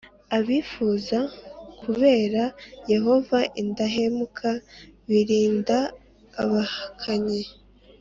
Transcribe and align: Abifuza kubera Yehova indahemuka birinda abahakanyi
Abifuza 0.37 1.19
kubera 1.81 2.43
Yehova 2.93 3.39
indahemuka 3.61 4.49
birinda 5.09 5.77
abahakanyi 6.41 7.41